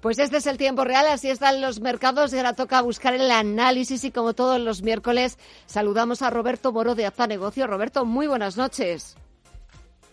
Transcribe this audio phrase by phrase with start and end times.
[0.00, 3.30] pues este es el tiempo real, así están los mercados y ahora toca buscar el
[3.30, 7.66] análisis y como todos los miércoles saludamos a Roberto Moro de Aza Negocio.
[7.66, 9.16] Roberto, muy buenas noches.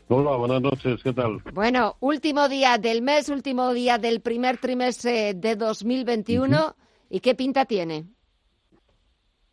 [0.08, 1.40] Hola, buenas noches, ¿qué tal?
[1.54, 6.76] Bueno, último día del mes, último día del primer trimestre de 2021.
[7.10, 8.06] ¿Y qué pinta tiene?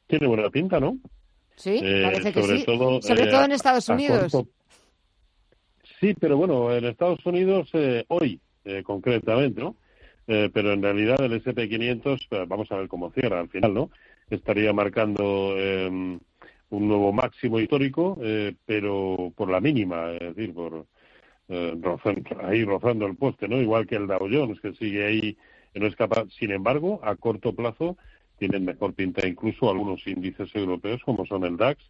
[0.07, 0.99] Tiene buena pinta, ¿no?
[1.57, 2.65] Sí, eh, parece que sí.
[2.67, 4.33] sobre todo en eh, Estados Unidos.
[6.01, 9.77] Sí, pero bueno, en Estados Unidos eh, hoy eh, concretamente, ¿no?
[10.29, 13.91] Eh, pero en realidad el SP500, eh, vamos a ver cómo cierra al final, ¿no?
[14.31, 16.21] Estaría marcando em,
[16.71, 18.19] un nuevo máximo histórico,
[18.65, 20.87] pero por la mínima, es decir, por
[22.43, 23.61] ahí rozando el poste, ¿no?
[23.61, 25.37] Igual que el Dow Jones, que sigue ahí,
[25.75, 26.29] no es capaz.
[26.31, 27.99] Sin embargo, a corto plazo
[28.39, 31.83] tienen mejor pinta incluso algunos índices europeos como son el DAX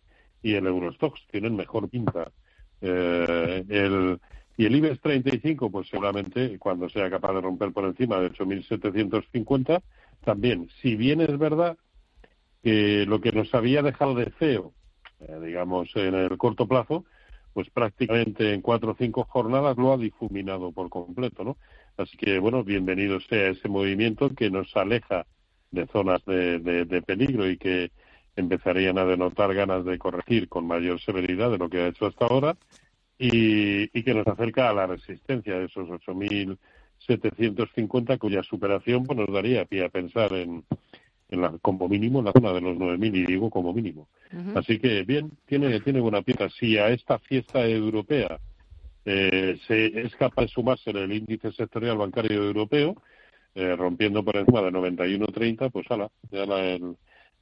[0.42, 2.32] y el Eurostox, tienen mejor pinta.
[2.80, 4.18] el
[4.56, 9.82] y el IBEX 35, pues seguramente cuando sea capaz de romper por encima de 8.750,
[10.24, 11.76] también, si bien es verdad
[12.62, 14.72] que lo que nos había dejado de feo,
[15.20, 17.04] eh, digamos, en el corto plazo,
[17.54, 21.56] pues prácticamente en cuatro o cinco jornadas lo ha difuminado por completo, ¿no?
[21.96, 25.26] Así que, bueno, bienvenido sea ese movimiento que nos aleja
[25.70, 27.90] de zonas de, de peligro y que
[28.36, 32.26] empezarían a denotar ganas de corregir con mayor severidad de lo que ha hecho hasta
[32.26, 32.56] ahora
[33.24, 39.64] y, que nos acerca a la resistencia de esos 8.750, cuya superación pues, nos daría
[39.64, 40.64] pie a pensar en,
[41.28, 44.08] en la, como mínimo en la zona de los 9.000, y digo como mínimo.
[44.56, 46.48] Así que bien, tiene, tiene buena pieza.
[46.48, 48.40] Si a esta fiesta europea
[49.04, 53.00] eh, se es capaz de sumarse en el índice sectorial bancario europeo,
[53.54, 56.96] eh, rompiendo por encima de 91.30, pues ala, ya la, el,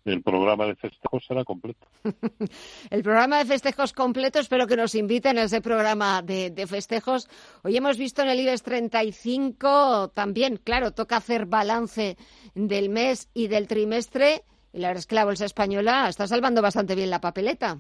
[0.05, 1.87] el programa de festejos será completo.
[2.91, 7.28] el programa de festejos completo, espero que nos inviten a ese programa de, festejos.
[7.62, 12.16] Hoy hemos visto en el IBEX 35 también, claro, toca hacer balance
[12.55, 14.43] del mes y del trimestre.
[14.72, 17.78] Y la verdad es que la bolsa española está salvando bastante bien la papeleta.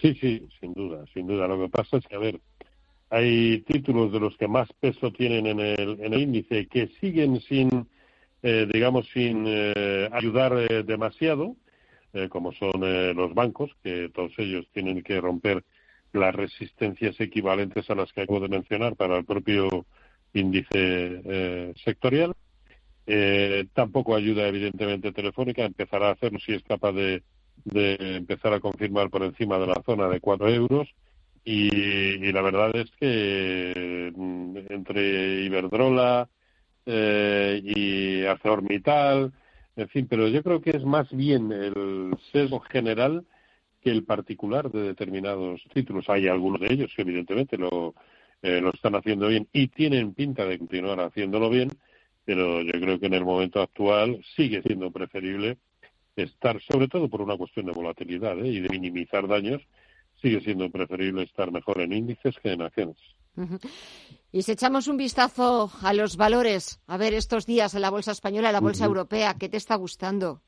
[0.00, 1.48] Sí, sí, sin duda, sin duda.
[1.48, 2.40] Lo que pasa es que, a ver,
[3.08, 7.40] hay títulos de los que más peso tienen en el, en el índice que siguen
[7.40, 7.88] sin
[8.48, 11.56] eh, digamos, sin eh, ayudar eh, demasiado,
[12.30, 12.80] como son
[13.14, 15.62] los bancos, que todos ellos tienen que romper
[16.14, 19.84] las resistencias equivalentes a las que acabo de mencionar para el propio
[20.32, 22.32] índice sectorial.
[23.74, 27.22] tampoco ayuda, evidentemente, Telefónica, empezará a hacerlo si es capaz de,
[27.74, 30.88] empezar a confirmar por encima de la zona de cuatro euros.
[31.44, 31.68] Y,
[32.26, 36.30] y, la verdad es que mm, entre Iberdrola,
[36.86, 39.32] eh, y ArcelorMittal,
[39.76, 43.26] en fin, pero yo creo que es más bien el sesgo general
[43.82, 46.08] que el particular de determinados títulos.
[46.08, 47.94] Hay algunos de ellos que evidentemente lo,
[48.42, 51.70] eh, lo están haciendo bien y tienen pinta de continuar haciéndolo bien,
[52.24, 55.58] pero yo creo que en el momento actual sigue siendo preferible
[56.16, 58.48] estar, sobre todo por una cuestión de volatilidad ¿eh?
[58.48, 59.62] y de minimizar daños,
[60.20, 62.96] sigue siendo preferible estar mejor en índices que en acciones.
[64.32, 68.12] Y si echamos un vistazo a los valores, a ver estos días en la bolsa
[68.12, 70.42] española, en la bolsa europea, ¿qué te está gustando?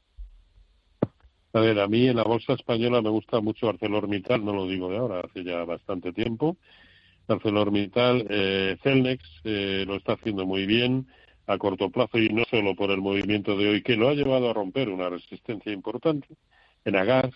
[1.53, 4.91] A ver, a mí en la bolsa española me gusta mucho ArcelorMittal, no lo digo
[4.91, 6.59] de ahora, hace ya bastante tiempo.
[7.29, 11.07] ArcelorMittal, eh, Celnex eh, lo está haciendo muy bien
[11.47, 14.51] a corto plazo y no solo por el movimiento de hoy que lo ha llevado
[14.51, 16.29] a romper una resistencia importante.
[16.85, 17.31] En Agas,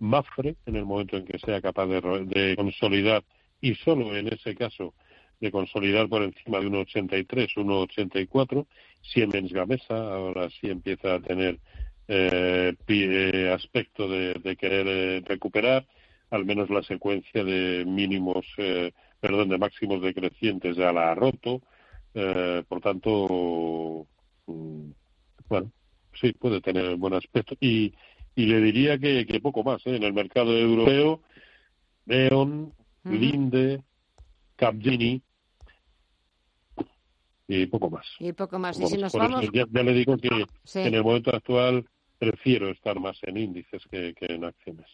[0.00, 3.22] Mafre, en el momento en que sea capaz de consolidar
[3.64, 4.92] y solo en ese caso
[5.40, 8.66] de consolidar por encima de 1,83, 1,84.
[9.00, 11.58] Siemens Gamesa ahora sí empieza a tener
[12.06, 15.86] eh, eh aspecto de, querer eh, recuperar,
[16.30, 21.62] al menos la secuencia de mínimos, eh, perdón, de máximos decrecientes ya la ha roto.
[22.68, 24.06] por tanto,
[24.46, 24.90] mm,
[25.48, 25.72] bueno,
[26.20, 27.56] sí, puede tener buen aspecto.
[27.60, 27.94] Y,
[28.36, 29.86] y le diría que, que poco más.
[29.86, 31.22] En el mercado europeo,
[33.04, 33.82] Linde,
[34.56, 35.22] Capgemini
[37.46, 38.06] y poco más.
[38.18, 38.78] Y poco más.
[38.80, 39.46] y si nos vamos...
[39.52, 41.86] ya, le digo que en el momento actual
[42.18, 44.86] prefiero estar más en índices que, en acciones.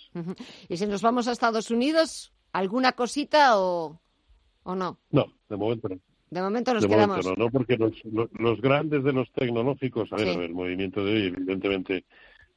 [0.68, 4.00] Y si nos vamos a Estados Unidos, ¿alguna cosita o,
[4.64, 4.98] o no?
[5.10, 6.00] No, de momento no.
[6.30, 7.26] De momento nos quedamos.
[7.26, 11.26] no, no, porque los, los, grandes de los tecnológicos, a ver, el movimiento de hoy
[11.26, 12.04] evidentemente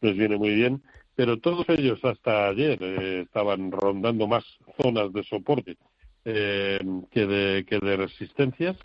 [0.01, 0.83] les viene muy bien,
[1.15, 4.43] pero todos ellos hasta ayer eh, estaban rondando más
[4.81, 5.77] zonas de soporte
[6.25, 6.79] eh,
[7.11, 8.77] que, de, que de resistencias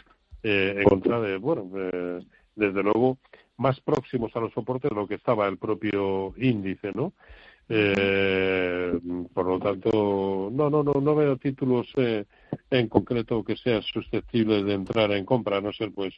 [0.43, 1.71] eh, en contra de, bueno,
[2.55, 3.19] desde luego,
[3.57, 7.13] más próximos a los soportes de lo que estaba el propio índice, ¿no?
[7.69, 8.99] Eh,
[9.35, 12.25] por lo tanto, no, no, no, no veo títulos eh,
[12.71, 16.15] en concreto que sean susceptibles de entrar en compra, a no ser pues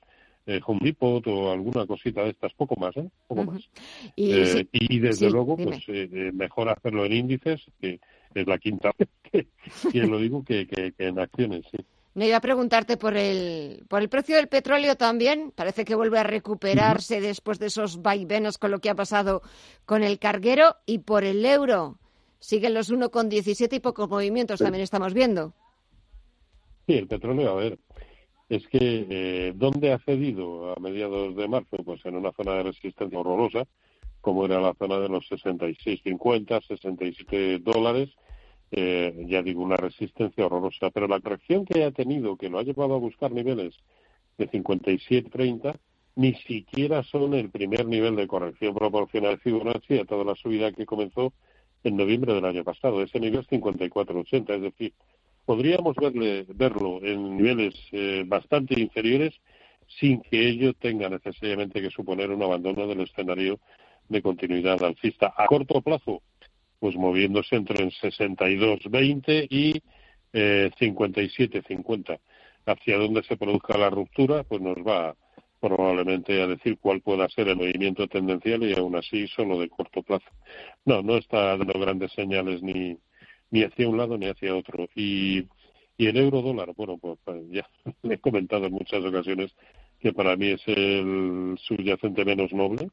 [0.46, 3.08] eh, Home Depot o alguna cosita de estas, poco más, ¿eh?
[3.26, 3.68] Poco más.
[4.16, 8.00] Y, eh, y desde luego, pues eh, mejor hacerlo en índices, que
[8.34, 9.46] es la quinta vez
[9.92, 11.78] que, lo digo, que, que, que en acciones, sí.
[12.14, 15.52] Me iba a preguntarte por el, por el precio del petróleo también.
[15.54, 19.42] Parece que vuelve a recuperarse después de esos vaivenes con lo que ha pasado
[19.84, 21.98] con el carguero y por el euro.
[22.40, 25.54] Siguen los 1,17 y pocos movimientos también estamos viendo.
[26.86, 27.78] Sí, el petróleo, a ver,
[28.50, 31.78] es que eh, ¿dónde ha cedido a mediados de marzo?
[31.84, 33.64] Pues en una zona de resistencia horrorosa,
[34.20, 38.10] como era la zona de los 66,50, 67 dólares
[38.72, 40.90] eh, ya digo, una resistencia horrorosa.
[40.90, 43.74] Pero la corrección que ha tenido, que lo ha llevado a buscar niveles
[44.38, 45.78] de 57.30,
[46.16, 50.72] ni siquiera son el primer nivel de corrección proporcional de Fibonacci a toda la subida
[50.72, 51.32] que comenzó
[51.82, 53.02] en noviembre del año pasado.
[53.02, 54.92] Ese nivel es 54.80, es decir,
[55.44, 59.34] podríamos verle, verlo en niveles eh, bastante inferiores
[59.98, 63.58] sin que ello tenga necesariamente que suponer un abandono del escenario
[64.08, 65.32] de continuidad alcista.
[65.36, 66.22] A corto plazo,
[66.78, 69.82] pues moviéndose entre el 62-20 y
[70.32, 72.20] eh, 57-50.
[72.66, 75.16] Hacia donde se produzca la ruptura, pues nos va
[75.60, 80.02] probablemente a decir cuál pueda ser el movimiento tendencial y aún así solo de corto
[80.02, 80.28] plazo.
[80.84, 82.96] No, no está dando grandes señales ni,
[83.50, 84.88] ni hacia un lado ni hacia otro.
[84.94, 85.46] Y,
[85.96, 87.68] y el euro dólar, bueno, pues, pues ya
[88.02, 89.54] le he comentado en muchas ocasiones
[90.00, 92.88] que para mí es el subyacente menos noble.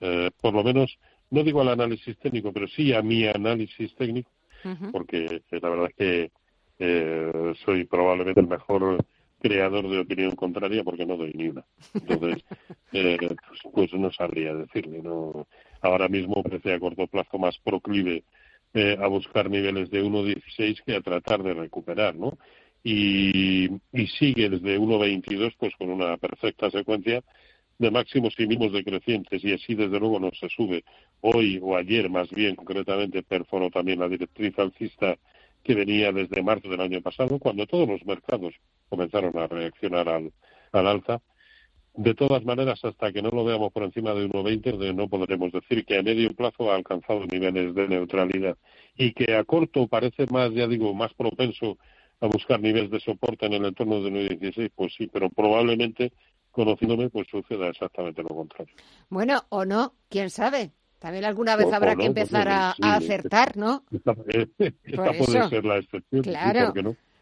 [0.00, 0.98] Eh, por lo menos
[1.30, 4.30] no digo al análisis técnico, pero sí a mi análisis técnico,
[4.92, 6.30] porque eh, la verdad es que
[6.78, 9.04] eh, soy probablemente el mejor
[9.40, 11.64] creador de opinión contraria porque no doy ni una.
[11.92, 12.44] Entonces,
[12.92, 15.02] eh, pues, pues, no sabría decirle.
[15.02, 15.46] no
[15.80, 18.24] Ahora mismo parece a corto plazo más proclive
[18.74, 22.36] a buscar niveles de 1.16 que a tratar de recuperar, ¿no?
[22.82, 23.68] Y,
[24.18, 27.22] sigue desde 1.22 pues con una perfecta secuencia
[27.78, 30.84] de máximos y mínimos decrecientes y así desde luego no se sube.
[31.20, 35.16] Hoy o ayer más bien concretamente perforó también la directriz alcista
[35.62, 38.54] que venía desde marzo del año pasado cuando todos los mercados
[38.88, 41.20] comenzaron a reaccionar al alza.
[41.96, 45.84] De todas maneras, hasta que no lo veamos por encima de 1,20, no podremos decir
[45.84, 48.56] que a medio plazo ha alcanzado niveles de neutralidad
[48.96, 51.78] y que a corto parece más, ya digo, más propenso
[52.20, 56.12] a buscar niveles de soporte en el entorno de 1,16, pues sí, pero probablemente
[56.50, 58.74] conociéndome, pues suceda exactamente lo contrario.
[59.08, 60.72] Bueno, o no, quién sabe.
[60.98, 63.84] También alguna vez habrá que empezar a, acertar, ¿no?
[63.92, 66.22] Esta, puede ser la excepción.
[66.22, 66.72] Claro.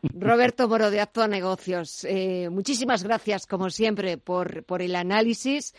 [0.03, 5.75] Roberto Moro de Actua Negocios, eh, muchísimas gracias, como siempre, por, por el análisis.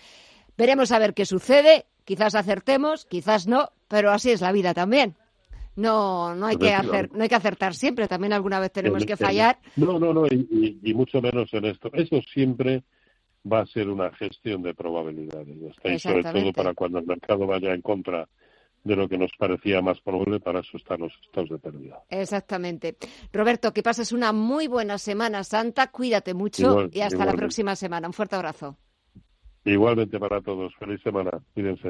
[0.57, 1.85] Veremos a ver qué sucede.
[2.05, 5.15] Quizás acertemos, quizás no, pero así es la vida también.
[5.75, 8.07] No, no hay que hacer, no hay que acertar siempre.
[8.07, 9.57] También alguna vez tenemos que fallar.
[9.75, 11.89] No, no, no, y mucho menos en esto.
[11.93, 12.83] Eso siempre
[13.51, 15.57] va a ser una gestión de probabilidades.
[15.83, 18.27] Y sobre todo para cuando el mercado vaya en contra
[18.83, 22.01] de lo que nos parecía más probable para asustar los estados de pérdida.
[22.09, 22.97] Exactamente.
[23.31, 28.07] Roberto, que pases una muy buena Semana Santa, cuídate mucho y hasta la próxima semana.
[28.07, 28.77] Un fuerte abrazo.
[29.65, 30.73] Igualmente para todos.
[30.75, 31.31] Feliz semana.
[31.53, 31.89] Cuídense.